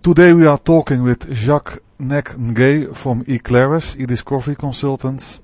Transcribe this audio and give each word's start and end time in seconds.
Today 0.00 0.32
we 0.32 0.46
are 0.46 0.58
talking 0.58 1.02
with 1.02 1.34
Jacques 1.34 1.82
Nek 1.98 2.26
Ngay 2.28 2.94
from 2.94 3.24
eClaris, 3.24 3.96
eDiscovery 3.96 4.56
Consultants. 4.56 5.40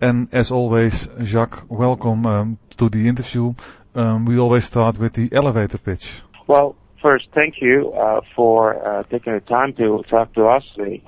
And 0.00 0.28
as 0.30 0.52
always, 0.52 1.08
Jacques, 1.24 1.64
welcome 1.68 2.24
um, 2.24 2.58
to 2.76 2.88
the 2.88 3.08
interview. 3.08 3.54
Um, 3.96 4.24
we 4.24 4.38
always 4.38 4.64
start 4.64 4.96
with 4.98 5.14
the 5.14 5.28
elevator 5.32 5.78
pitch. 5.78 6.22
Well, 6.46 6.76
first, 7.02 7.26
thank 7.34 7.56
you 7.60 7.92
uh, 7.94 8.20
for 8.36 8.76
uh, 8.86 9.02
taking 9.10 9.34
the 9.34 9.40
time 9.40 9.72
to 9.74 10.04
talk 10.08 10.32
to 10.34 10.46
us 10.46 10.62
today. 10.76 11.02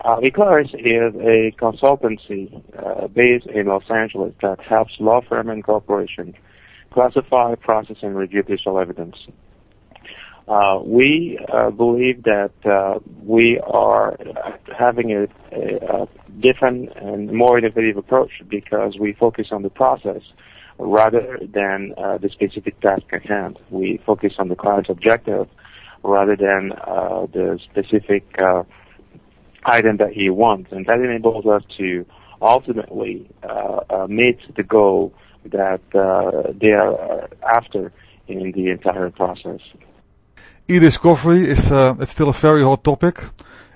Uh, 0.00 0.16
eClaris 0.20 0.74
is 0.74 1.14
a 1.16 1.52
consultancy 1.60 2.62
uh, 2.78 3.06
based 3.08 3.48
in 3.48 3.66
Los 3.66 3.84
Angeles 3.90 4.32
that 4.40 4.60
helps 4.60 4.94
law 4.98 5.20
firms 5.28 5.50
and 5.50 5.62
corporations 5.62 6.34
classify, 6.90 7.54
process, 7.54 7.98
and 8.02 8.16
review 8.16 8.42
digital 8.42 8.78
evidence. 8.78 9.16
Uh, 10.48 10.80
we 10.84 11.38
uh, 11.52 11.70
believe 11.70 12.24
that 12.24 12.52
uh, 12.64 12.98
we 13.22 13.60
are 13.60 14.16
having 14.76 15.12
a, 15.12 15.22
a, 15.54 16.02
a, 16.02 16.08
different 16.40 16.90
and 16.96 17.30
more 17.32 17.58
innovative 17.58 17.96
approach 17.96 18.30
because 18.48 18.96
we 18.98 19.12
focus 19.12 19.48
on 19.50 19.62
the 19.62 19.68
process 19.68 20.22
rather 20.78 21.38
than 21.52 21.92
uh, 21.98 22.16
the 22.18 22.30
specific 22.30 22.80
task 22.80 23.02
at 23.12 23.24
hand. 23.26 23.58
We 23.70 24.00
focus 24.06 24.32
on 24.38 24.48
the 24.48 24.56
client's 24.56 24.88
objective 24.88 25.48
rather 26.02 26.34
than 26.34 26.72
uh, 26.72 27.26
the 27.32 27.58
specific 27.70 28.24
uh, 28.38 28.62
item 29.64 29.98
that 29.98 30.12
he 30.12 30.30
wants, 30.30 30.72
and 30.72 30.86
that 30.86 30.98
enables 30.98 31.44
us 31.44 31.62
to 31.76 32.06
ultimately 32.40 33.28
meet 34.08 34.38
the 34.56 34.62
goal 34.62 35.12
that 35.44 35.82
they 36.58 36.72
are 36.72 37.28
after 37.46 37.92
in 38.28 38.52
the 38.52 38.70
entire 38.70 39.10
process. 39.10 39.60
E-discovery 40.70 41.50
is 41.50 41.72
uh, 41.72 41.96
it's 41.98 42.12
still 42.12 42.28
a 42.28 42.32
very 42.32 42.62
hot 42.62 42.84
topic, 42.84 43.24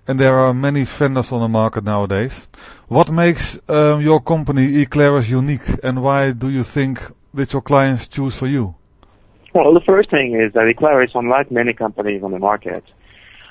and 0.06 0.20
there 0.20 0.38
are 0.38 0.54
many 0.54 0.84
vendors 0.84 1.32
on 1.32 1.40
the 1.40 1.48
market 1.48 1.82
nowadays. 1.82 2.46
What 2.86 3.10
makes 3.10 3.58
um, 3.68 4.00
your 4.00 4.20
company 4.20 4.84
eClaris 4.84 5.28
unique, 5.28 5.68
and 5.82 6.04
why 6.04 6.30
do 6.30 6.48
you 6.48 6.62
think 6.62 7.00
that 7.34 7.52
your 7.52 7.62
clients 7.62 8.06
choose 8.06 8.36
for 8.36 8.46
you? 8.46 8.76
Well, 9.52 9.74
the 9.74 9.80
first 9.84 10.08
thing 10.08 10.40
is 10.40 10.52
that 10.52 10.72
eClaris, 10.72 11.16
unlike 11.16 11.50
many 11.50 11.72
companies 11.72 12.22
on 12.22 12.30
the 12.30 12.38
market, 12.38 12.84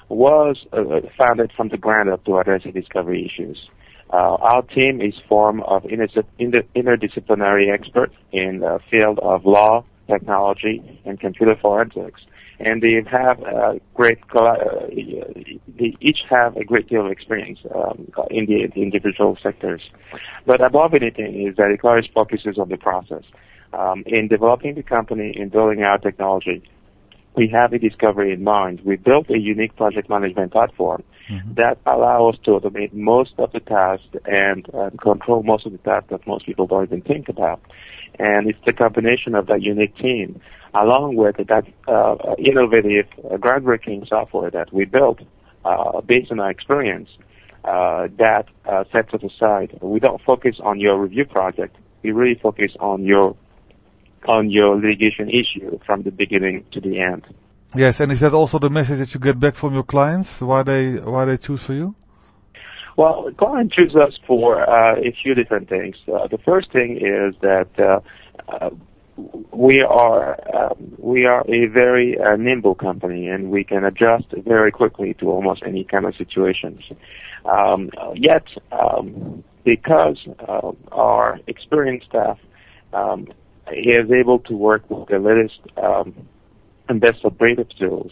was 0.08 0.66
uh, 0.72 1.02
founded 1.18 1.52
from 1.52 1.68
the 1.68 1.78
ground 1.78 2.10
up 2.10 2.24
to 2.24 2.38
address 2.38 2.62
discovery 2.74 3.26
issues. 3.26 3.70
Uh, 4.10 4.36
our 4.36 4.62
team 4.62 5.02
is 5.02 5.16
formed 5.28 5.64
of 5.64 5.84
interdisciplinary 5.84 7.74
experts 7.74 8.16
in 8.32 8.60
the 8.60 8.80
field 8.90 9.20
of 9.20 9.46
law, 9.46 9.84
technology, 10.08 11.02
and 11.04 11.20
computer 11.20 11.58
forensics 11.62 12.22
and 12.60 12.82
they 12.82 13.02
have 13.10 13.40
a 13.42 13.80
great 13.94 14.20
they 14.32 15.98
each 16.00 16.20
have 16.30 16.56
a 16.56 16.64
great 16.64 16.88
deal 16.88 17.06
of 17.06 17.12
experience 17.12 17.60
um, 17.74 18.08
in 18.30 18.46
the, 18.46 18.68
the, 18.74 18.82
individual 18.82 19.38
sectors. 19.42 19.82
But 20.46 20.62
above 20.62 20.94
anything 20.94 21.48
is 21.48 21.56
that 21.58 21.76
eClaris 21.76 22.12
focuses 22.14 22.58
on 22.58 22.70
the 22.70 22.78
process. 22.78 23.24
Um, 23.74 24.04
in 24.06 24.28
developing 24.28 24.76
the 24.76 24.84
company, 24.84 25.34
in 25.36 25.50
building 25.50 25.82
our 25.82 25.98
technology, 25.98 26.64
we 27.36 27.48
have 27.50 27.74
a 27.74 27.80
discovery 27.80 28.32
in 28.32 28.44
mind. 28.44 28.82
We 28.84 28.98
built 28.98 29.30
a 29.30 29.40
unique 29.40 29.76
project 29.76 30.10
management 30.10 30.52
platform 30.52 31.04
mm-hmm. 31.30 31.56
that 31.56 31.80
allows 31.86 32.36
us 32.36 32.40
to 32.46 32.52
automate 32.52 32.94
most 32.94 33.34
of 33.40 33.52
the 33.52 33.60
tasks 33.60 34.06
and 34.26 34.68
uh, 34.76 34.92
control 35.02 35.42
most 35.42 35.66
of 35.66 35.72
the 35.72 35.80
tasks 35.80 36.10
that 36.12 36.28
most 36.28 36.46
people 36.46 36.68
don't 36.68 36.84
even 36.84 37.02
think 37.02 37.30
about. 37.30 37.62
And 38.20 38.48
it's 38.48 38.60
the 38.66 38.74
combination 38.74 39.34
of 39.34 39.48
that 39.48 39.64
unique 39.64 39.98
team 39.98 40.40
along 40.74 41.16
with 41.16 41.38
that 41.38 41.66
uh, 41.88 42.16
innovative, 42.38 43.06
uh, 43.20 43.38
groundbreaking 43.38 44.08
software 44.08 44.50
that 44.52 44.74
we 44.74 44.86
built 44.86 45.20
uh, 45.66 46.02
based 46.02 46.32
on 46.32 46.40
our 46.40 46.50
experience 46.50 47.10
uh, 47.64 48.08
that 48.18 48.46
uh, 48.66 48.84
sets 48.92 49.14
us 49.14 49.22
aside. 49.24 49.78
We 49.82 50.00
don't 50.00 50.22
focus 50.22 50.58
on 50.64 50.80
your 50.80 51.00
review 51.00 51.26
project. 51.26 51.76
We 52.04 52.12
really 52.12 52.40
focus 52.42 52.72
on 52.80 53.04
your 53.04 53.36
on 54.26 54.50
your 54.50 54.76
litigation 54.76 55.30
issue 55.30 55.80
from 55.86 56.04
the 56.04 56.12
beginning 56.12 56.66
to 56.72 56.80
the 56.80 57.00
end. 57.00 57.26
Yes, 57.76 58.00
and 58.00 58.12
is 58.12 58.22
that 58.22 58.34
also 58.34 58.58
the 58.60 58.70
message 58.70 59.00
that 59.00 59.14
you 59.14 59.20
get 59.20 59.40
back 59.40 59.56
from 59.56 59.74
your 59.74 59.84
clients? 59.84 60.42
Why 60.42 60.64
they 60.64 60.96
why 60.96 61.26
they 61.26 61.38
choose 61.38 61.64
for 61.64 61.74
you? 61.74 61.96
Well, 62.96 63.32
clients 63.38 63.76
choose 63.76 63.96
us 63.96 64.18
for 64.28 64.62
uh, 64.62 64.96
a 64.96 65.12
few 65.24 65.34
different 65.34 65.68
things. 65.68 65.96
Uh, 66.08 66.28
the 66.28 66.38
first 66.38 66.72
thing 66.72 66.98
is 66.98 67.36
that 67.42 67.70
uh, 67.80 68.00
uh 68.48 68.70
we 69.16 69.82
are 69.82 70.38
um, 70.56 70.96
we 70.98 71.26
are 71.26 71.42
a 71.42 71.68
very 71.68 72.18
uh, 72.20 72.36
nimble 72.36 72.76
company, 72.76 73.28
and 73.28 73.52
we 73.52 73.64
can 73.64 73.84
adjust 73.84 74.26
very 74.38 74.72
quickly 74.72 75.14
to 75.16 75.30
almost 75.30 75.64
any 75.66 75.84
kind 75.84 76.06
of 76.06 76.16
situations. 76.16 76.82
Um, 77.46 77.92
yet, 78.16 78.46
um, 78.72 79.44
because 79.64 80.18
uh, 80.48 80.72
our 80.92 81.40
experienced 81.48 82.08
staff 82.08 82.40
um, 82.94 83.28
is 83.72 84.12
able 84.12 84.40
to 84.40 84.54
work 84.56 84.90
with 84.90 85.10
the 85.10 85.20
latest 85.20 85.60
um, 85.78 86.28
and 86.90 87.00
best 87.00 87.24
breed 87.38 87.66
tools, 87.78 88.12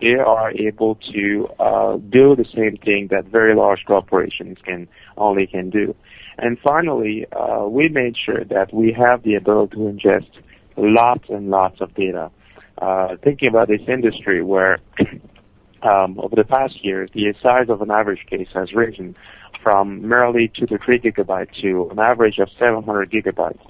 they 0.00 0.14
are 0.14 0.50
able 0.52 0.96
to 1.12 1.48
uh, 1.58 1.96
do 1.96 2.36
the 2.36 2.46
same 2.54 2.76
thing 2.76 3.08
that 3.10 3.26
very 3.26 3.54
large 3.54 3.84
corporations 3.86 4.58
can 4.64 4.88
only 5.16 5.46
can 5.46 5.70
do. 5.70 5.94
And 6.40 6.58
finally, 6.58 7.26
uh, 7.32 7.66
we 7.68 7.90
made 7.90 8.16
sure 8.16 8.44
that 8.44 8.72
we 8.72 8.92
have 8.98 9.22
the 9.22 9.34
ability 9.34 9.76
to 9.76 9.82
ingest 9.82 10.30
lots 10.78 11.28
and 11.28 11.50
lots 11.50 11.82
of 11.82 11.94
data. 11.94 12.30
Uh, 12.78 13.16
thinking 13.22 13.48
about 13.48 13.68
this 13.68 13.82
industry 13.86 14.42
where 14.42 14.78
um, 15.82 16.18
over 16.18 16.34
the 16.34 16.44
past 16.44 16.82
years, 16.82 17.10
the 17.12 17.34
size 17.42 17.68
of 17.68 17.82
an 17.82 17.90
average 17.90 18.24
case 18.28 18.48
has 18.54 18.72
risen 18.72 19.14
from 19.62 20.08
merely 20.08 20.50
2 20.58 20.64
to 20.66 20.78
3 20.78 21.00
gigabytes 21.00 21.60
to 21.60 21.90
an 21.90 21.98
average 21.98 22.38
of 22.38 22.48
700 22.58 23.10
gigabytes. 23.10 23.60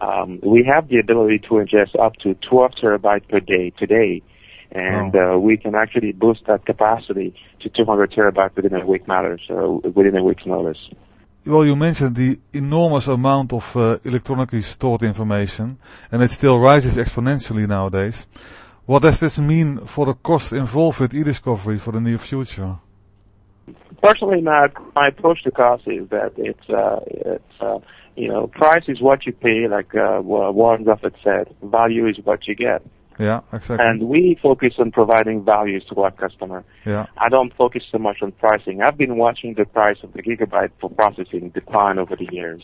Um, 0.00 0.38
we 0.44 0.64
have 0.72 0.88
the 0.88 0.98
ability 0.98 1.40
to 1.40 1.54
ingest 1.54 1.98
up 2.00 2.14
to 2.22 2.34
12 2.34 2.70
terabytes 2.80 3.28
per 3.28 3.40
day 3.40 3.70
today, 3.70 4.22
and 4.70 5.16
uh, 5.16 5.38
we 5.40 5.56
can 5.56 5.74
actually 5.74 6.12
boost 6.12 6.42
that 6.46 6.66
capacity 6.66 7.34
to 7.60 7.68
200 7.68 8.12
terabytes 8.12 8.54
within 8.54 8.74
a 8.74 8.86
week 8.86 9.08
matter, 9.08 9.40
so 9.48 9.82
within 9.96 10.16
a 10.16 10.22
week's 10.22 10.46
notice. 10.46 10.78
Well, 11.44 11.66
you 11.66 11.74
mentioned 11.74 12.14
the 12.14 12.38
enormous 12.52 13.08
amount 13.08 13.52
of 13.52 13.76
uh, 13.76 13.98
electronically 14.04 14.62
stored 14.62 15.02
information, 15.02 15.76
and 16.12 16.22
it 16.22 16.30
still 16.30 16.60
rises 16.60 16.96
exponentially 16.96 17.66
nowadays. 17.66 18.28
What 18.86 19.02
does 19.02 19.18
this 19.18 19.40
mean 19.40 19.78
for 19.78 20.06
the 20.06 20.14
cost 20.14 20.52
involved 20.52 21.00
with 21.00 21.12
e-discovery 21.12 21.78
for 21.78 21.90
the 21.90 22.00
near 22.00 22.18
future? 22.18 22.76
Personally, 24.00 24.40
my 24.40 24.68
my 24.94 25.08
approach 25.08 25.42
to 25.42 25.50
cost 25.50 25.82
is 25.86 26.08
that 26.10 26.32
it's 26.36 26.70
uh, 26.70 27.00
it's 27.06 27.60
uh, 27.60 27.78
you 28.14 28.28
know 28.28 28.46
price 28.46 28.84
is 28.86 29.00
what 29.00 29.26
you 29.26 29.32
pay, 29.32 29.66
like 29.66 29.94
uh, 29.96 30.20
Warren 30.22 30.84
Buffett 30.84 31.14
said. 31.24 31.52
Value 31.62 32.06
is 32.06 32.18
what 32.24 32.46
you 32.46 32.54
get. 32.54 32.82
Yeah, 33.18 33.40
exactly. 33.52 33.86
And 33.86 34.08
we 34.08 34.38
focus 34.42 34.74
on 34.78 34.90
providing 34.90 35.44
values 35.44 35.84
to 35.90 36.00
our 36.00 36.10
customer. 36.10 36.64
Yeah. 36.84 37.06
I 37.18 37.28
don't 37.28 37.54
focus 37.54 37.84
so 37.90 37.98
much 37.98 38.22
on 38.22 38.32
pricing. 38.32 38.82
I've 38.82 38.96
been 38.96 39.16
watching 39.16 39.54
the 39.54 39.64
price 39.64 39.98
of 40.02 40.12
the 40.12 40.22
gigabyte 40.22 40.70
for 40.80 40.90
processing 40.90 41.50
decline 41.50 41.98
over 41.98 42.16
the 42.16 42.28
years. 42.32 42.62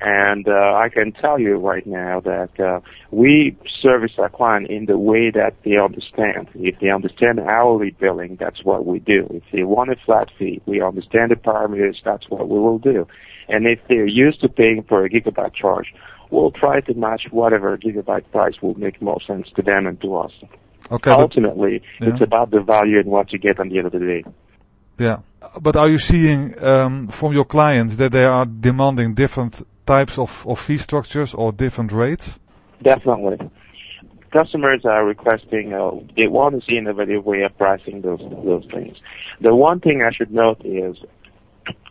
And 0.00 0.46
uh, 0.46 0.74
I 0.74 0.90
can 0.90 1.12
tell 1.12 1.38
you 1.38 1.56
right 1.56 1.86
now 1.86 2.20
that 2.20 2.60
uh, 2.60 2.80
we 3.10 3.56
service 3.80 4.12
our 4.18 4.28
client 4.28 4.68
in 4.68 4.84
the 4.84 4.98
way 4.98 5.30
that 5.30 5.54
they 5.64 5.78
understand. 5.78 6.48
If 6.54 6.80
they 6.80 6.90
understand 6.90 7.40
hourly 7.40 7.90
billing, 7.92 8.36
that's 8.38 8.62
what 8.62 8.84
we 8.84 8.98
do. 8.98 9.26
If 9.30 9.44
they 9.52 9.62
want 9.62 9.90
a 9.90 9.96
flat 10.04 10.28
fee, 10.38 10.60
we 10.66 10.82
understand 10.82 11.30
the 11.30 11.36
parameters, 11.36 11.96
that's 12.04 12.28
what 12.28 12.48
we 12.48 12.58
will 12.58 12.78
do. 12.78 13.06
And 13.48 13.66
if 13.66 13.78
they're 13.88 14.06
used 14.06 14.40
to 14.40 14.48
paying 14.48 14.82
for 14.88 15.04
a 15.04 15.10
gigabyte 15.10 15.54
charge, 15.54 15.92
we'll 16.30 16.50
try 16.50 16.80
to 16.80 16.94
match 16.94 17.22
whatever 17.30 17.76
gigabyte 17.78 18.30
price 18.30 18.54
will 18.60 18.74
make 18.74 19.00
more 19.00 19.20
sense 19.26 19.48
to 19.56 19.62
them 19.62 19.86
and 19.86 20.00
to 20.00 20.16
us. 20.16 20.32
Okay. 20.90 21.10
Ultimately, 21.10 21.82
yeah. 22.00 22.08
it's 22.08 22.20
about 22.20 22.50
the 22.50 22.60
value 22.60 22.98
and 22.98 23.08
what 23.08 23.32
you 23.32 23.38
get 23.38 23.58
at 23.60 23.68
the 23.68 23.78
end 23.78 23.86
of 23.86 23.92
the 23.92 23.98
day. 23.98 24.24
Yeah. 24.98 25.18
But 25.60 25.76
are 25.76 25.88
you 25.88 25.98
seeing 25.98 26.62
um, 26.62 27.08
from 27.08 27.32
your 27.32 27.44
clients 27.44 27.96
that 27.96 28.12
they 28.12 28.24
are 28.24 28.46
demanding 28.46 29.14
different 29.14 29.66
types 29.84 30.18
of, 30.18 30.46
of 30.46 30.58
fee 30.58 30.78
structures 30.78 31.34
or 31.34 31.52
different 31.52 31.92
rates? 31.92 32.38
Definitely. 32.82 33.38
Customers 34.32 34.84
are 34.84 35.04
requesting, 35.04 35.72
uh, 35.72 35.92
they 36.16 36.26
want 36.26 36.60
to 36.60 36.66
see 36.66 36.76
innovative 36.76 37.24
way 37.24 37.42
of 37.42 37.56
pricing 37.56 38.02
those, 38.02 38.18
those 38.18 38.66
things. 38.72 38.96
The 39.40 39.54
one 39.54 39.80
thing 39.80 40.02
I 40.02 40.14
should 40.14 40.32
note 40.32 40.60
is, 40.64 40.96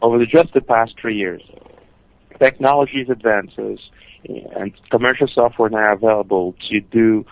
over 0.02 0.18
the, 0.18 0.26
just 0.26 0.54
the 0.54 0.62
past 0.62 0.94
three 1.00 1.16
years, 1.18 1.42
technology's 2.40 3.10
advances 3.10 3.80
and 4.28 4.74
commercial 4.90 5.28
software 5.28 5.70
now 5.70 5.94
available 5.94 6.56
to 6.70 6.80
do, 6.82 7.26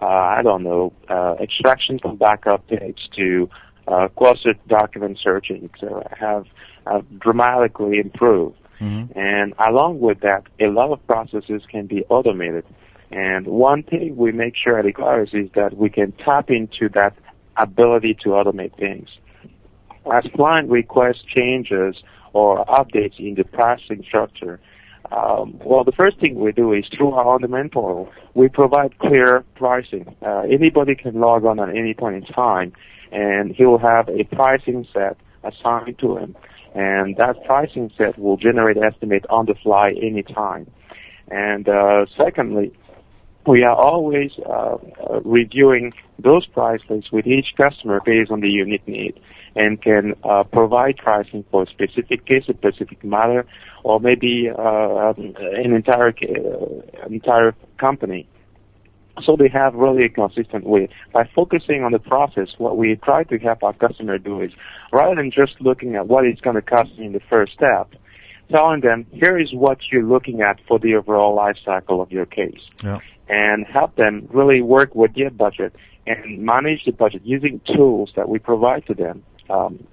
uh, 0.00 0.06
I 0.06 0.42
don't 0.42 0.62
know, 0.62 0.92
uh, 1.08 1.36
extraction 1.40 1.98
from 1.98 2.16
backup 2.16 2.66
page 2.66 2.98
to 3.16 3.48
uh, 3.88 4.08
clustered 4.16 4.58
document 4.68 5.18
searching 5.22 5.70
so 5.80 6.02
have, 6.18 6.46
have 6.86 7.04
dramatically 7.18 7.98
improved. 7.98 8.56
Mm-hmm. 8.80 9.18
And 9.18 9.54
along 9.58 10.00
with 10.00 10.20
that, 10.20 10.44
a 10.58 10.68
lot 10.68 10.90
of 10.90 11.06
processes 11.06 11.62
can 11.70 11.86
be 11.86 12.04
automated. 12.08 12.64
And 13.10 13.46
one 13.46 13.82
thing 13.82 14.16
we 14.16 14.32
make 14.32 14.54
sure 14.56 14.78
at 14.78 14.84
eClaris 14.84 15.34
is 15.34 15.50
that 15.54 15.76
we 15.76 15.90
can 15.90 16.12
tap 16.12 16.48
into 16.48 16.88
that 16.94 17.14
ability 17.56 18.14
to 18.22 18.30
automate 18.30 18.76
things. 18.76 19.08
As 20.12 20.24
client 20.34 20.70
request 20.70 21.26
changes 21.28 22.02
or 22.32 22.64
updates 22.66 23.18
in 23.18 23.34
the 23.34 23.44
pricing 23.44 24.02
structure, 24.06 24.60
um, 25.12 25.58
well, 25.64 25.82
the 25.82 25.92
first 25.92 26.20
thing 26.20 26.38
we 26.38 26.52
do 26.52 26.72
is 26.72 26.84
through 26.96 27.12
our 27.12 27.38
portal, 27.38 28.08
we 28.34 28.48
provide 28.48 28.96
clear 28.98 29.44
pricing. 29.56 30.14
Uh, 30.22 30.42
anybody 30.42 30.94
can 30.94 31.18
log 31.18 31.44
on 31.44 31.58
at 31.58 31.70
any 31.70 31.94
point 31.94 32.16
in 32.16 32.22
time, 32.22 32.72
and 33.10 33.54
he 33.54 33.64
will 33.64 33.78
have 33.78 34.08
a 34.08 34.24
pricing 34.24 34.86
set 34.92 35.16
assigned 35.42 35.98
to 35.98 36.16
him, 36.16 36.36
and 36.74 37.16
that 37.16 37.42
pricing 37.44 37.90
set 37.98 38.18
will 38.18 38.36
generate 38.36 38.76
estimate 38.76 39.24
on 39.30 39.46
the 39.46 39.54
fly 39.54 39.94
anytime. 40.00 40.70
And 41.28 41.68
uh, 41.68 42.06
secondly, 42.16 42.72
we 43.46 43.62
are 43.62 43.74
always 43.74 44.32
uh, 44.46 44.50
uh, 44.52 45.20
reviewing 45.24 45.92
those 46.18 46.46
price 46.46 46.80
lists 46.88 47.10
with 47.10 47.26
each 47.26 47.54
customer 47.56 48.00
based 48.04 48.30
on 48.30 48.40
the 48.40 48.50
unique 48.50 48.86
need 48.86 49.18
and 49.56 49.82
can 49.82 50.14
uh, 50.22 50.44
provide 50.44 50.96
pricing 50.98 51.44
for 51.50 51.64
a 51.64 51.66
specific 51.66 52.24
case, 52.26 52.44
a 52.48 52.54
specific 52.54 53.02
matter, 53.02 53.46
or 53.82 53.98
maybe 53.98 54.48
uh, 54.56 54.62
um, 54.62 55.34
an 55.38 55.74
entire 55.74 56.08
uh, 56.08 57.06
entire 57.06 57.54
company. 57.78 58.28
So 59.24 59.36
they 59.36 59.48
have 59.48 59.74
really 59.74 60.04
a 60.04 60.08
consistent 60.08 60.64
way. 60.64 60.88
By 61.12 61.28
focusing 61.34 61.82
on 61.82 61.92
the 61.92 61.98
process, 61.98 62.48
what 62.58 62.76
we 62.76 62.98
try 63.02 63.24
to 63.24 63.38
help 63.38 63.62
our 63.62 63.72
customer 63.72 64.18
do 64.18 64.40
is, 64.40 64.52
rather 64.92 65.16
than 65.16 65.30
just 65.30 65.60
looking 65.60 65.96
at 65.96 66.06
what 66.06 66.24
it's 66.24 66.40
going 66.40 66.56
to 66.56 66.62
cost 66.62 66.90
in 66.96 67.12
the 67.12 67.20
first 67.28 67.52
step, 67.52 67.92
telling 68.50 68.80
them, 68.80 69.06
here 69.12 69.38
is 69.38 69.52
what 69.52 69.78
you're 69.90 70.04
looking 70.04 70.42
at 70.42 70.60
for 70.66 70.78
the 70.78 70.94
overall 70.94 71.34
life 71.34 71.56
cycle 71.64 72.00
of 72.00 72.10
your 72.10 72.26
case. 72.26 72.60
Yeah. 72.82 73.00
And 73.28 73.64
help 73.66 73.94
them 73.96 74.28
really 74.32 74.60
work 74.60 74.94
with 74.94 75.14
their 75.14 75.30
budget 75.30 75.74
and 76.06 76.38
manage 76.38 76.84
the 76.84 76.92
budget 76.92 77.22
using 77.24 77.60
tools 77.74 78.10
that 78.16 78.28
we 78.28 78.38
provide 78.38 78.86
to 78.86 78.94
them. 78.94 79.22
Um, 79.48 79.86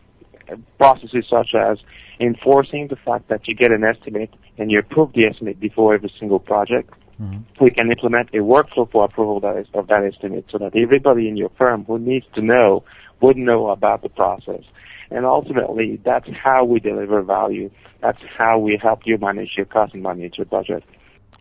processes 0.78 1.26
such 1.30 1.54
as 1.54 1.78
enforcing 2.20 2.88
the 2.88 2.96
fact 2.96 3.28
that 3.30 3.48
you 3.48 3.56
get 3.56 3.72
an 3.72 3.84
estimate 3.84 4.34
and 4.58 4.72
you 4.72 4.80
approve 4.80 5.14
the 5.14 5.26
estimate 5.26 5.60
before 5.60 5.94
every 5.94 6.12
single 6.20 6.40
project. 6.40 6.94
Mm-hmm. 7.22 7.64
We 7.64 7.72
can 7.72 7.92
implement 7.92 8.30
a 8.30 8.38
workflow 8.38 8.90
for 8.92 9.06
approval 9.06 9.40
that 9.42 9.58
is, 9.58 9.68
of 9.74 9.88
that 9.88 10.04
estimate 10.04 10.46
so 10.52 10.58
that 10.60 10.76
everybody 10.76 11.28
in 11.28 11.36
your 11.36 11.50
firm 11.58 11.84
who 11.86 11.98
needs 11.98 12.26
to 12.36 12.42
know 12.42 12.84
would 13.22 13.38
know 13.38 13.70
about 13.70 14.04
the 14.04 14.10
process. 14.10 14.62
And 15.10 15.26
ultimately, 15.26 16.00
that's 16.04 16.28
how 16.44 16.66
we 16.66 16.80
deliver 16.80 17.22
value. 17.22 17.70
That's 18.02 18.20
how 18.38 18.60
we 18.60 18.78
help 18.82 19.02
you 19.06 19.18
manage 19.18 19.52
your 19.56 19.66
cost 19.66 19.94
and 19.94 20.04
manage 20.04 20.38
your 20.38 20.46
budget. 20.46 20.84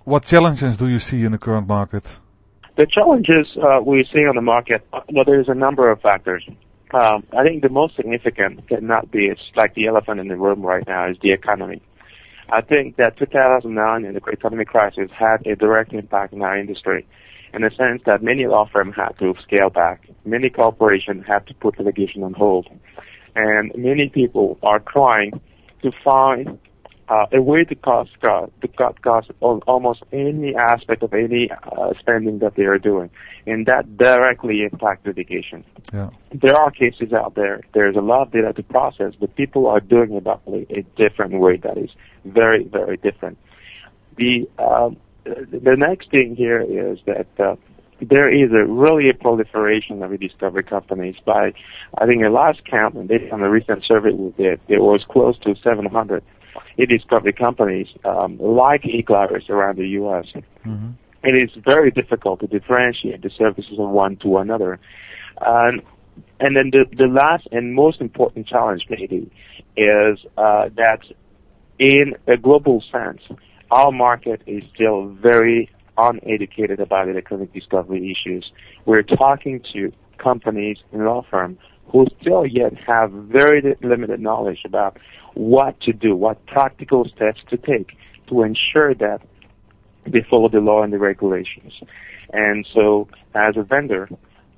What 0.05 0.25
challenges 0.25 0.77
do 0.77 0.89
you 0.89 0.99
see 0.99 1.25
in 1.25 1.33
the 1.33 1.39
current 1.39 1.67
market? 1.67 2.19
The 2.77 2.87
challenges 2.87 3.47
uh, 3.57 3.81
we 3.81 4.07
see 4.13 4.21
on 4.21 4.37
the 4.37 4.43
market, 4.43 4.87
well, 5.11 5.25
there's 5.25 5.49
a 5.49 5.55
number 5.55 5.91
of 5.91 6.01
factors. 6.01 6.47
Um, 6.95 7.25
I 7.37 7.43
think 7.43 7.63
the 7.63 7.69
most 7.69 7.97
significant 7.97 8.69
cannot 8.69 9.11
be, 9.11 9.27
it's 9.27 9.41
like 9.57 9.75
the 9.75 9.87
elephant 9.87 10.21
in 10.21 10.29
the 10.29 10.37
room 10.37 10.63
right 10.63 10.87
now, 10.87 11.11
is 11.11 11.17
the 11.21 11.33
economy. 11.33 11.83
I 12.49 12.61
think 12.61 12.97
that 12.97 13.17
2009 13.19 14.05
and 14.05 14.15
the 14.15 14.21
great 14.21 14.39
economic 14.39 14.69
crisis 14.69 15.11
had 15.11 15.45
a 15.47 15.57
direct 15.57 15.93
impact 15.93 16.33
in 16.33 16.43
our 16.43 16.57
industry 16.57 17.05
in 17.53 17.63
the 17.63 17.71
sense 17.71 18.03
that 18.07 18.23
many 18.23 18.47
law 18.47 18.69
firms 18.71 18.95
had 18.95 19.19
to 19.19 19.35
scale 19.43 19.71
back. 19.71 20.09
Many 20.25 20.51
corporations 20.51 21.25
had 21.27 21.47
to 21.49 21.55
put 21.55 21.79
litigation 21.79 22.23
on 22.23 22.35
hold. 22.35 22.69
And 23.37 23.73
many 23.77 24.09
people 24.09 24.59
are 24.63 24.81
trying 24.81 25.41
to 25.83 25.93
find 26.03 26.59
uh, 27.09 27.27
a 27.33 27.41
way 27.41 27.65
to 27.65 27.75
cost 27.75 28.11
cut, 28.21 28.51
to 28.61 28.69
cut 28.69 29.01
costs 29.03 29.31
on 29.41 29.61
almost 29.67 30.03
any 30.13 30.57
aspect 30.57 31.03
of 31.03 31.13
any 31.15 31.51
uh, 31.51 31.93
spending 32.01 32.39
that 32.41 32.55
they 32.57 32.65
are 32.65 32.79
doing, 32.79 33.11
and 33.47 33.67
that 33.67 33.97
directly 33.97 34.63
impacts 34.63 35.07
education. 35.07 35.65
Yeah. 35.93 36.11
There 36.33 36.57
are 36.57 36.71
cases 36.71 37.13
out 37.13 37.35
there. 37.35 37.61
There's 37.75 37.95
a 37.95 38.01
lot 38.01 38.23
of 38.23 38.33
data 38.33 38.53
to 38.55 38.63
process, 38.63 39.13
but 39.21 39.37
people 39.37 39.67
are 39.69 39.81
doing 39.81 40.13
it 40.15 40.27
in 40.47 40.67
a 40.71 40.83
different 40.97 41.35
way 41.35 41.59
that 41.59 41.79
is 41.79 41.91
very, 42.25 42.65
very 42.65 42.97
different. 42.97 43.39
The 44.17 44.49
um, 44.59 44.97
the 45.25 45.75
next 45.77 46.11
thing 46.11 46.37
here 46.37 46.61
is 46.61 46.99
that 47.07 47.27
uh, 47.39 47.57
there 48.01 48.33
is 48.33 48.51
a 48.53 48.71
really 48.71 49.09
a 49.09 49.15
proliferation 49.15 50.03
of 50.03 50.13
e-discovery 50.13 50.65
companies. 50.65 51.17
By 51.25 51.53
I 51.97 52.07
think 52.07 52.23
the 52.23 52.31
last 52.31 52.61
count, 52.71 52.95
and 52.95 53.09
based 53.09 53.33
on 53.33 53.41
a 53.41 53.51
recent 53.51 53.85
survey 53.87 54.11
we 54.13 54.31
did, 54.33 54.61
it 54.69 54.81
was 54.81 55.05
close 55.11 55.39
to 55.41 55.55
700 55.63 56.23
e-discovery 56.79 57.33
companies 57.33 57.87
um, 58.05 58.39
like 58.39 58.83
eClaris 58.83 59.49
around 59.49 59.79
the 59.79 59.89
U.S. 59.89 60.27
Mm-hmm. 60.65 60.91
It 61.25 61.31
is 61.31 61.51
very 61.65 61.91
difficult 61.91 62.41
to 62.41 62.47
differentiate 62.47 63.23
the 63.23 63.31
services 63.37 63.79
of 63.79 63.89
one 63.89 64.17
to 64.23 64.39
another. 64.39 64.79
Um, 65.45 65.81
and 66.41 66.57
then 66.57 66.71
the, 66.71 66.87
the 66.97 67.09
last 67.09 67.49
and 67.51 67.75
most 67.75 68.01
important 68.01 68.47
challenge 68.47 68.87
maybe 68.89 69.31
is 69.77 70.19
uh, 70.37 70.69
that 70.77 71.01
in 71.79 72.15
a 72.27 72.37
global 72.37 72.83
sense, 72.93 73.21
our 73.71 73.91
market 73.91 74.43
is 74.47 74.63
still 74.75 75.09
very 75.09 75.71
uneducated 75.99 76.81
about 76.81 77.09
electronic 77.09 77.53
discovery 77.53 78.11
issues. 78.11 78.51
We're 78.85 79.03
talking 79.03 79.63
to 79.73 79.93
companies 80.19 80.79
and 80.93 81.05
law 81.05 81.25
firms 81.31 81.59
who 81.93 82.07
still 82.21 82.47
yet 82.47 82.73
have 82.87 83.13
very 83.13 83.77
limited 83.83 84.21
knowledge 84.21 84.61
about 84.65 84.99
what 85.35 85.81
to 85.83 85.93
do, 85.93 86.17
what 86.17 86.45
practical 86.47 87.05
steps 87.05 87.41
to 87.51 87.57
take 87.57 87.97
to 88.29 88.43
ensure 88.43 88.95
that 88.95 89.21
they 90.07 90.25
follow 90.29 90.49
the 90.49 90.59
law 90.59 90.83
and 90.83 90.93
the 90.93 90.99
regulations. 90.99 91.73
And 92.33 92.67
so, 92.75 93.09
as 93.35 93.57
a 93.57 93.63
vendor, 93.63 94.09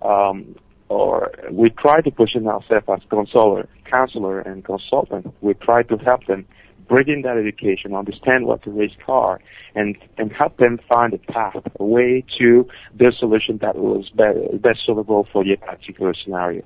um, 0.02 0.56
or 0.88 1.32
we 1.50 1.70
try 1.70 2.00
to 2.00 2.10
push 2.10 2.34
in 2.34 2.46
ourselves 2.46 2.86
as 2.88 3.00
counselor, 3.10 3.68
counselor 3.90 4.40
and 4.40 4.64
consultant. 4.64 5.34
We 5.42 5.54
try 5.54 5.82
to 5.82 5.96
help 5.98 6.26
them 6.26 6.46
bring 6.88 7.08
in 7.08 7.22
that 7.22 7.36
education, 7.36 7.94
understand 7.94 8.46
what 8.46 8.62
the 8.62 8.70
risks 8.70 9.02
are, 9.08 9.40
and, 9.74 9.96
and 10.16 10.32
help 10.32 10.56
them 10.56 10.80
find 10.88 11.14
a 11.14 11.18
path, 11.18 11.54
a 11.78 11.84
way 11.84 12.24
to 12.38 12.66
the 12.96 13.12
solution 13.18 13.58
that 13.58 13.76
was 13.76 14.08
best, 14.10 14.38
best 14.62 14.80
suitable 14.86 15.28
for 15.32 15.44
your 15.44 15.58
particular 15.58 16.14
scenario. 16.14 16.62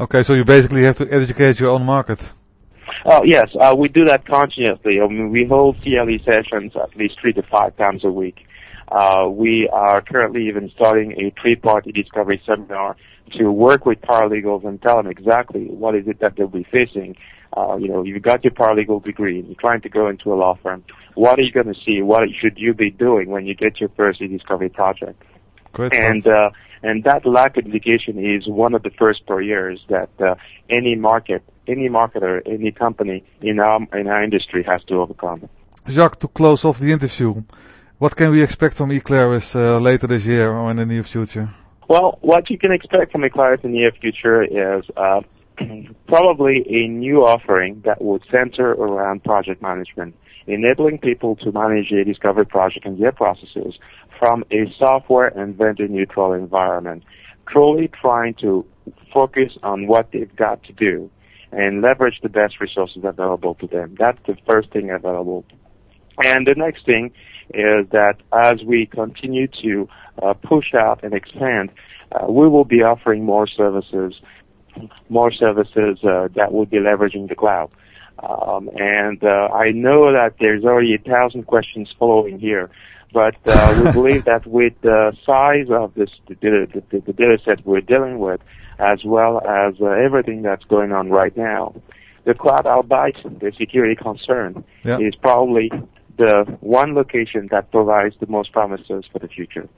Okay, 0.00 0.22
so 0.22 0.34
you 0.34 0.44
basically 0.44 0.82
have 0.82 0.96
to 0.96 1.12
educate 1.12 1.60
your 1.60 1.70
own 1.70 1.84
market. 1.84 2.20
Oh 3.04 3.22
yes, 3.24 3.48
uh, 3.60 3.74
we 3.76 3.88
do 3.88 4.04
that 4.06 4.24
continuously. 4.26 5.00
I 5.00 5.06
mean, 5.06 5.30
we 5.30 5.46
hold 5.46 5.76
CLE 5.82 6.18
sessions 6.24 6.72
at 6.74 6.96
least 6.96 7.20
three 7.20 7.32
to 7.34 7.42
five 7.42 7.76
times 7.76 8.04
a 8.04 8.10
week. 8.10 8.46
Uh, 8.90 9.28
we 9.30 9.68
are 9.70 10.00
currently 10.00 10.48
even 10.48 10.70
starting 10.74 11.12
a 11.12 11.32
three-party 11.40 11.92
discovery 11.92 12.40
seminar 12.46 12.96
to 13.36 13.52
work 13.52 13.84
with 13.84 14.00
paralegals 14.00 14.66
and 14.66 14.80
tell 14.80 14.96
them 14.96 15.06
exactly 15.06 15.66
what 15.66 15.94
is 15.94 16.08
it 16.08 16.20
that 16.20 16.36
they'll 16.36 16.48
be 16.48 16.66
facing 16.72 17.14
uh, 17.56 17.76
you 17.76 17.88
know, 17.88 18.02
you've 18.02 18.22
got 18.22 18.44
your 18.44 18.52
paralegal 18.52 19.02
degree 19.04 19.38
and 19.40 19.48
you're 19.48 19.60
trying 19.60 19.80
to 19.80 19.88
go 19.88 20.08
into 20.08 20.32
a 20.32 20.36
law 20.36 20.58
firm. 20.62 20.84
What 21.14 21.38
are 21.38 21.42
you 21.42 21.52
going 21.52 21.72
to 21.72 21.80
see? 21.84 22.02
What 22.02 22.28
should 22.40 22.58
you 22.58 22.74
be 22.74 22.90
doing 22.90 23.30
when 23.30 23.46
you 23.46 23.54
get 23.54 23.80
your 23.80 23.88
first 23.90 24.20
e-discovery 24.20 24.68
project? 24.68 25.22
Great 25.72 25.92
and 25.92 26.26
uh, 26.26 26.50
and 26.82 27.04
that 27.04 27.26
lack 27.26 27.56
of 27.56 27.66
education 27.66 28.18
is 28.18 28.46
one 28.46 28.74
of 28.74 28.82
the 28.82 28.90
first 28.90 29.26
barriers 29.26 29.80
that 29.88 30.10
uh, 30.20 30.34
any 30.70 30.94
market, 30.94 31.42
any 31.66 31.88
marketer, 31.88 32.40
any 32.46 32.70
company 32.70 33.24
in 33.42 33.58
our 33.58 33.80
in 33.98 34.06
our 34.06 34.22
industry 34.22 34.62
has 34.62 34.82
to 34.84 34.94
overcome. 34.94 35.48
Jacques, 35.88 36.20
to 36.20 36.28
close 36.28 36.64
off 36.64 36.78
the 36.78 36.92
interview, 36.92 37.42
what 37.98 38.14
can 38.14 38.30
we 38.30 38.42
expect 38.42 38.74
from 38.74 38.90
eClaris 38.90 39.56
uh, 39.56 39.78
later 39.78 40.06
this 40.06 40.24
year 40.24 40.52
or 40.52 40.70
in 40.70 40.76
the 40.76 40.86
near 40.86 41.02
future? 41.02 41.50
Well, 41.88 42.18
what 42.20 42.50
you 42.50 42.58
can 42.58 42.70
expect 42.70 43.12
from 43.12 43.22
eClaris 43.22 43.64
in 43.64 43.72
the 43.72 43.78
near 43.78 43.92
future 43.92 44.42
is 44.42 44.84
uh, 44.96 45.20
probably 46.06 46.64
a 46.68 46.88
new 46.88 47.24
offering 47.24 47.82
that 47.84 48.00
would 48.02 48.22
center 48.30 48.72
around 48.72 49.24
project 49.24 49.62
management, 49.62 50.14
enabling 50.46 50.98
people 50.98 51.36
to 51.36 51.52
manage 51.52 51.90
a 51.92 52.04
discovery 52.04 52.46
project 52.46 52.86
and 52.86 53.00
their 53.00 53.12
processes 53.12 53.78
from 54.18 54.44
a 54.50 54.72
software 54.78 55.28
and 55.28 55.56
vendor 55.56 55.88
neutral 55.88 56.32
environment, 56.32 57.04
truly 57.48 57.88
trying 58.00 58.34
to 58.34 58.64
focus 59.12 59.52
on 59.62 59.86
what 59.86 60.10
they've 60.12 60.34
got 60.36 60.62
to 60.64 60.72
do 60.72 61.10
and 61.52 61.80
leverage 61.82 62.20
the 62.22 62.28
best 62.28 62.60
resources 62.60 63.02
available 63.04 63.54
to 63.54 63.66
them. 63.66 63.96
That's 63.98 64.18
the 64.26 64.36
first 64.46 64.70
thing 64.70 64.90
available. 64.90 65.44
And 66.18 66.46
the 66.46 66.54
next 66.56 66.84
thing 66.84 67.12
is 67.54 67.88
that 67.90 68.16
as 68.32 68.62
we 68.64 68.86
continue 68.86 69.48
to 69.62 69.88
uh, 70.22 70.34
push 70.34 70.74
out 70.74 71.02
and 71.02 71.14
expand, 71.14 71.70
uh, 72.12 72.30
we 72.30 72.48
will 72.48 72.64
be 72.64 72.82
offering 72.82 73.24
more 73.24 73.46
services 73.46 74.14
more 75.08 75.32
services 75.32 75.98
uh, 76.04 76.28
that 76.34 76.52
would 76.52 76.70
be 76.70 76.78
leveraging 76.78 77.28
the 77.28 77.34
cloud. 77.34 77.70
Um, 78.18 78.68
and 78.74 79.22
uh, 79.22 79.48
I 79.52 79.70
know 79.70 80.12
that 80.12 80.34
there's 80.40 80.64
already 80.64 80.94
a 80.94 80.98
thousand 80.98 81.44
questions 81.46 81.94
following 81.98 82.38
here, 82.40 82.68
but 83.12 83.36
uh, 83.46 83.82
we 83.84 83.92
believe 84.00 84.24
that 84.24 84.46
with 84.46 84.74
the 84.82 85.16
size 85.24 85.66
of 85.70 85.94
this 85.94 86.10
the, 86.26 86.34
the, 86.90 87.00
the 87.00 87.12
data 87.12 87.38
set 87.44 87.64
we're 87.64 87.80
dealing 87.80 88.18
with, 88.18 88.40
as 88.78 89.04
well 89.04 89.40
as 89.46 89.74
uh, 89.80 89.86
everything 89.86 90.42
that's 90.42 90.64
going 90.64 90.92
on 90.92 91.10
right 91.10 91.36
now, 91.36 91.74
the 92.24 92.34
cloud 92.34 92.66
albeit 92.66 93.16
the 93.40 93.52
security 93.56 93.94
concern 93.94 94.64
yeah. 94.84 94.98
is 94.98 95.14
probably 95.14 95.70
the 96.16 96.44
one 96.60 96.94
location 96.94 97.48
that 97.50 97.70
provides 97.70 98.16
the 98.18 98.26
most 98.26 98.52
promises 98.52 99.04
for 99.12 99.20
the 99.20 99.28
future. 99.28 99.68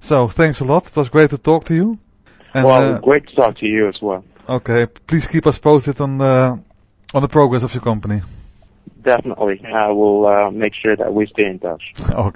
So 0.00 0.28
thanks 0.28 0.60
a 0.60 0.64
lot. 0.64 0.86
It 0.86 0.96
was 0.96 1.08
great 1.08 1.30
to 1.30 1.38
talk 1.38 1.64
to 1.64 1.74
you. 1.74 1.98
And, 2.54 2.66
well, 2.66 2.94
uh, 2.94 3.00
great 3.00 3.26
to 3.28 3.34
talk 3.34 3.58
to 3.58 3.66
you 3.66 3.88
as 3.88 4.00
well. 4.00 4.24
Okay, 4.48 4.86
please 4.86 5.26
keep 5.26 5.46
us 5.46 5.58
posted 5.58 6.00
on 6.00 6.18
the 6.18 6.58
on 7.12 7.22
the 7.22 7.28
progress 7.28 7.62
of 7.62 7.74
your 7.74 7.82
company. 7.82 8.22
Definitely, 9.02 9.60
I 9.66 9.88
will 9.90 10.26
uh, 10.26 10.50
make 10.50 10.72
sure 10.74 10.96
that 10.96 11.12
we 11.12 11.26
stay 11.26 11.46
in 11.46 11.58
touch. 11.58 11.82
okay. 12.10 12.30